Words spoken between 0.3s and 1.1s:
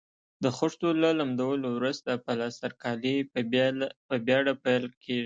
د خښتو له